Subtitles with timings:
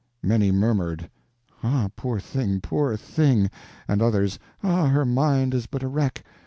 [0.23, 1.07] Many murmured,
[1.61, 3.51] "Ah, poor thing, poor thing!"
[3.87, 6.23] and others, "Ah, her mind is but a wreck!"